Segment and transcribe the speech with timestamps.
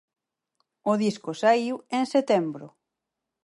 [0.91, 2.67] O disco saíu en setembro.